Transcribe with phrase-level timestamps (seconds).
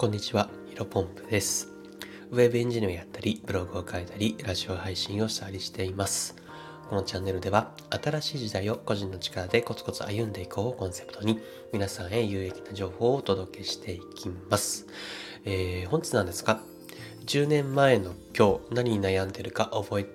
[0.00, 1.68] こんにちは、ヒロポンプです。
[2.30, 6.36] ウェブエンジニアをやったり、ブログを書いたり、ラジオ配信をしたりしています。
[6.88, 11.38] このチャンネルでは、新しい時代を個人の力でコツコツ歩んでいこうをコンセプトに、
[11.74, 14.86] 皆さんへ有益な情報をお届けしていきます。
[15.44, 16.62] えー、本日なんですが、
[17.26, 20.06] 10年前の今日、何に悩んでるか覚え、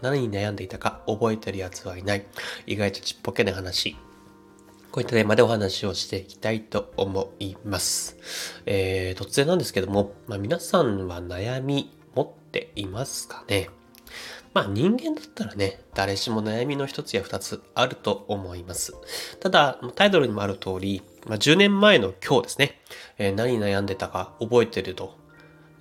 [0.00, 2.24] 何に悩んでいたか覚えてる奴はいない。
[2.66, 3.94] 意外とちっぽけな話。
[4.94, 8.16] こういったテーマでお話をしていきたいと思います。
[8.64, 13.70] えー、突然なんですけども、まあ、皆さんは悩み持っていますかね？
[14.52, 18.94] まあ人間だったらね、誰しも悩みの一つや二つあると思います。
[19.40, 22.80] ただ、タイトルにもある通り、まあ、10年前の今日ですね、
[23.18, 25.16] えー、何悩んでたか覚えてると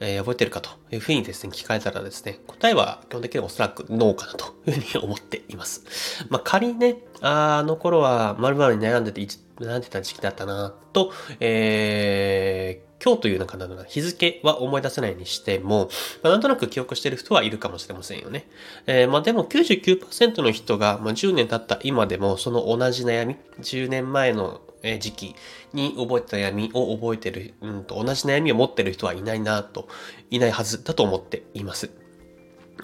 [0.04, 5.84] えー、覚えてるかというふうにですね、聞かれたらですね、答えは基本的にはおそらくノーかなというふうに思っています。
[6.30, 9.22] まあ、仮にね、あの頃は〇〇に悩んでて、
[9.60, 15.90] 悩んでた時期だったなと、えー、今日というなんかなんだ、日付は思い出せないにしても、
[16.22, 18.50] まあ、なんとなく記憶してる人はいるかもしれませんよね。
[18.88, 24.60] えー、まあでも99%の人が、まあ、10年経った今でもその同じ悩み、10年前の
[25.00, 25.36] 時期
[25.74, 29.88] に覚えてた悩みを覚えてる、うんと、同じ悩みを持ってる人はいないなと、
[30.30, 31.92] いないはずだと思っています。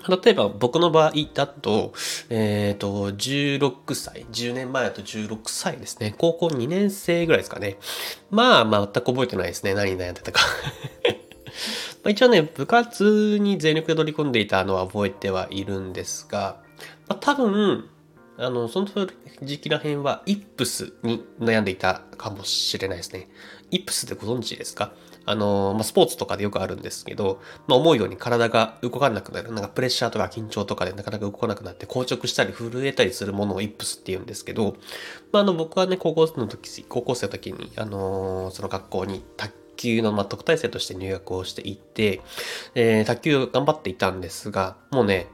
[0.08, 1.94] 例えば僕の場合だと、
[2.30, 6.16] えっ、ー、と、16歳、10年前だと16歳ですね。
[6.18, 7.78] 高校2年生ぐらいですかね。
[8.30, 9.74] まあ、全く覚えてないですね。
[9.74, 10.42] 何に悩んでたか
[12.04, 16.62] ま一応ね、部活に全力で取り込んでいたのは覚えてはいるんですが、
[17.08, 17.90] まあ、多分、
[18.40, 18.88] あの、その
[19.44, 23.28] 時期ら辺は、イップスに悩んでいたかもしれないですね。
[23.70, 24.94] イップスってご存知ですか？
[25.26, 29.52] あの、まあ、スポーツとかでよくあるんですけど、まあ、思うように体が動かなくなる。
[29.52, 34.78] なんかプレッシャーとか緊張とかでなかなか動かなくなって硬直したり震えたりするものをイップスって言うんですけど、
[35.34, 42.22] まあ、あの、僕はね、高校生の時、高校生の時に、あのその学校に卓球の、まあ、特待生として入学をしていて、
[42.74, 45.28] えー、卓球頑張っていたんですが、もうね、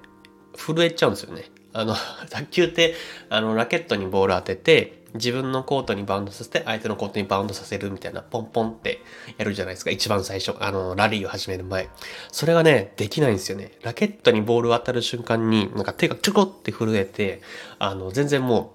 [0.58, 1.52] 震えちゃうんですよね。
[1.76, 1.94] あの、
[2.32, 2.96] 卓球って、
[3.30, 9.02] あの、ラケットにボール当てて、自分のコートにバウンドさせて、相手のコートにバウンドさせるみたいな、ポンポンって
[9.38, 9.92] やるじゃないですか。
[9.92, 10.56] 一番最初。
[10.60, 11.90] あの、ラリーを始める前。
[12.32, 13.72] それがね、できないんですよね。
[13.82, 17.42] ラケットにボールを当たる瞬間に、なんか手がちょこって震えて、
[17.80, 18.75] あの、全然も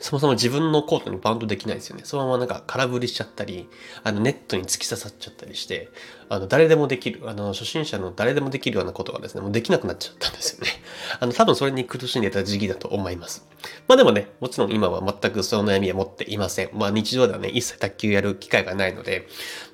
[0.00, 2.02] そもそも自分のコートにバウンドできないですよね。
[2.06, 3.68] そのままなんか空振りしちゃったり、
[4.02, 5.90] あのネットに突き刺さっちゃったりして、
[6.30, 10.70] あの誰でもできる、あの初心者の誰でもできるようなことがですね、もうできなくなっちゃったんですよね。
[11.20, 13.46] あの多分それに苦しんでた時期だと思います。
[13.88, 16.70] まあでもね、もちろん今は全くその悩みは持っていません。
[16.72, 19.28] まあ日常ではね、一切卓球やる機会がないので、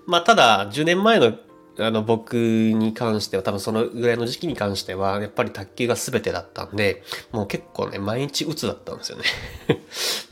[0.06, 1.34] まあただ10年前の
[1.78, 9.24] あの、僕に関しては、多分そのぐらいの時期に関しては、やっぱり卓球が全てだったんで、もう結構ね、毎日鬱だったんですよね。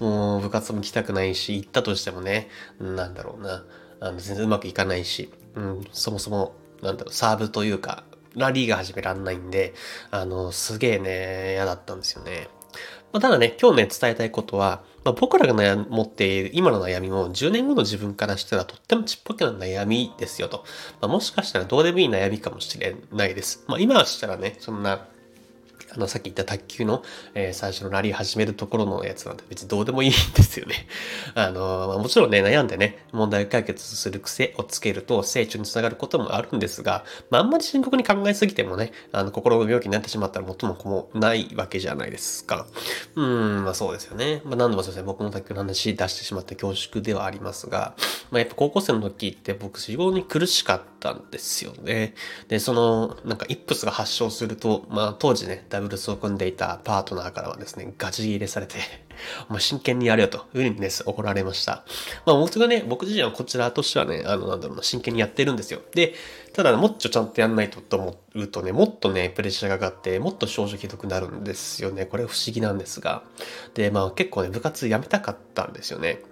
[0.01, 2.49] もう部活も行きたくないし、行ったとしてもね、
[2.81, 3.65] なんだろうな、
[4.01, 9.75] あの全然うまくいかないし、うん、そもそも、なんだろう、サーブというか、ラリーが始めらんないんで、
[10.11, 12.49] あの、すげえね、嫌だったんですよね。
[13.13, 20.65] まあ、ただね、今日ね、伝えたいことは、まあ、僕らが悩持っている今の悩みも10年後の自分からしたらとってもちっぽけな悩みですよと。
[21.01, 23.65] まあ、もしかしたらどうでもいい悩みかもしれないです。
[23.69, 25.07] まあ、今したらね、そんな
[25.97, 27.03] あの、さっき言った卓球の、
[27.35, 30.87] えー、最初のラリー始めるところのやつなんて別にどうでもいいんですよね。
[31.35, 42.67] あの、まあ、もちろんね、悩んでね、問題解決する癖をつけると成長につながることもあるんですが、まあ、あんまり深刻に考えすぎてもね、あの、心の病気になってしまったら元も子もないわけじゃないですか。
[43.15, 44.43] うん、まあそうですよね。
[44.45, 47.95] まあ何度も先生、僕の卓球の話出してしまって恐縮ではありますが、
[48.31, 52.15] まあやっぱ高校生の時って僕非常に苦しかったたんですよね。
[52.49, 58.77] で、その、なんかイップスが発症すると、まあ当時ね、ダブルスを組んでいたパートナーからはですね、ガチ切れされて
[59.49, 61.85] もう真剣にやれよというふうにね、怒られました。
[62.25, 65.81] まあ僕がね、僕自身はこちらとしてはね、あの、なんだろうな、真剣にやってるんですよ。
[65.93, 66.15] で、
[66.55, 72.07] ただ、ねもっとちゃんとやんないとと思うとね、もっとね、プレッシャーがかかって、もっと症状ひどくなるんですよね。
[72.07, 73.25] これ不思議なんですが。
[73.75, 76.23] で、まあ結構ね、部活やめたかったんですよね。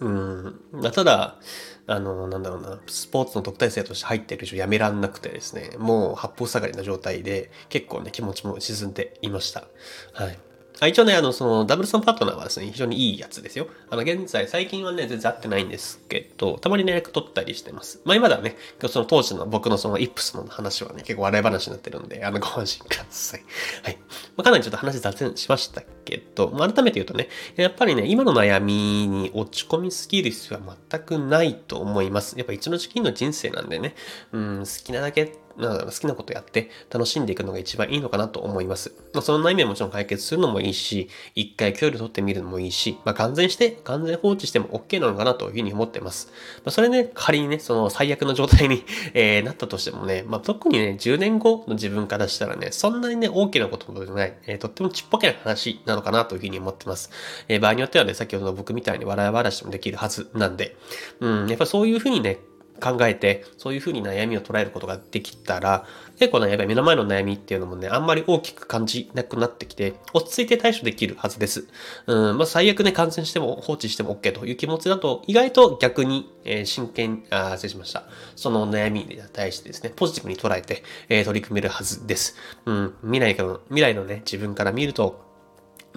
[0.00, 0.60] うん。
[0.92, 1.38] ただ、
[1.86, 9.68] あの、なんだろうな、スポーツの特待生として入ってる以上やめらんなくてですね、もう八方下がりな状態で、結構ね、気持ちも沈んでいました。
[10.12, 10.38] はい。
[10.80, 13.66] あ一応ね、あの、その、ダブルソンパートナーはですね、非常にいいやつですよ。
[13.90, 18.00] あの、現在、最近はね、全然会ってないんですけど、たまに連絡取ったりしてます。
[18.04, 18.56] まあ今だね、
[18.88, 23.44] その当時の僕のそのイップスの話はね、結構笑い話になってるんで、あの、ご安心ください。
[23.84, 23.98] はい。
[24.36, 32.36] まあ、かなりちょっと話脱線しましたけど、まあ、改めて言うとね、やっぱりね、今の悩みに落ち込みすぎる必要は全くないと思います。
[32.38, 33.94] やっぱ一の時期の人生なんでね、
[34.32, 38.92] うん、好きなだけなん好きなことやって楽しんでいくのが一番いいのかなと思います。
[39.12, 46.28] まあ、その悩みはもちろん解決するのもいいし、一回距離を取ってみるのもいいし、まあ、完全して、完全放置しても OK なのかなというふうに思ってます。
[46.64, 57.10] まあ、それね、仮にね、その最悪の状態にえー、なったとしてもね、まあ、特にね、10年後の自分からしたらね、そんなにね、大きなことでもない、えー、とってもちっぽけな話なのかなというふうに思ってます。
[57.48, 60.76] えー、場合によってはね、先ほどの僕みたいに笑い話もできるはずなんで、
[61.20, 62.38] うん、やっぱそういうふうにね、
[62.80, 65.86] 考えて、そういうふうに悩みを捉えることができたら、
[66.18, 71.68] 結構ね、やっぱり目の前の悩みっていうのもね、あんまり大きく感じなくなってきて、落ち着いて対処できるはずです。
[72.06, 78.04] うん、まあ最悪ね、感染しても放置しても OK という気持ちだと、意外と逆に、えー、真剣、あ、失礼しました。
[78.34, 82.36] その悩みに対してですね、ポジティブに捉えて、えー、取り組めるはずです。
[82.64, 85.24] うん、未来の、未来のね、自分から見ると、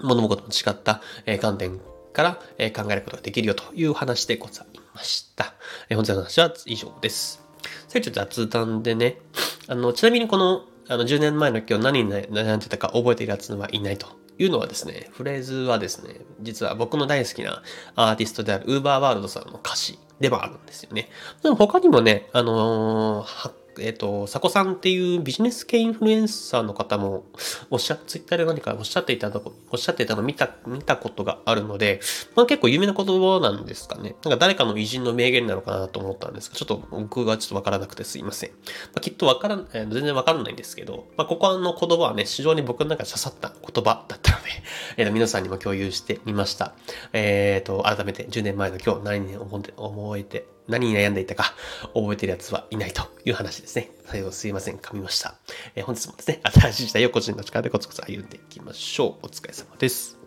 [0.02, 1.80] 物事も違った、え、観点
[2.12, 5.54] から、え、考えることができるよという話でございました。
[5.88, 7.42] え、本日の話は以上です。
[7.88, 9.18] 最初雑談でね、
[9.68, 14.08] あの、ちなみにこの、あの、10年前の今日何に悩んでたか覚えているやつはいないと
[14.38, 17.62] いうのはですね、フレーズはですね、実は僕の大好きな
[17.94, 21.10] アーティストである Uber World さんの歌詞でもあるんですよね。
[21.42, 27.24] でも他にもね、あのー、えっ、ー、と、サコさんっていうビジネス系インフルエンサーの方も、
[27.70, 29.40] おっしゃ、ツイッターで何かおっしゃっていたの、
[29.70, 32.00] おっしゃっていたの見た、見たことがあるので、
[32.34, 34.14] まあ結構有名な言葉なんですかね。
[34.24, 38.50] なんか誰かの偉人の名言なのかなと思ったんですが、ちょっと僕はちょっとわからなくてすいません。
[38.50, 38.56] ま
[38.96, 44.48] あ、きっとわからん、えー、全然わからないんですけど、まあここの言葉はね、非常に僕の中で刺さった言葉だったので、
[44.96, 46.74] えっー、皆さんにも共有してみました。
[47.12, 51.52] えっ、ー、と、改めて10年前の今日何に思えて、何に悩んでいたか
[51.94, 53.90] 覚えてるやつはいないという話ですね。
[54.06, 55.34] 最後すいません、噛みました。
[55.74, 59.26] えー、本日もですね、新しい時代を個人の力でコツコツ歩んでいきましょう。
[59.26, 60.18] お疲れ様です。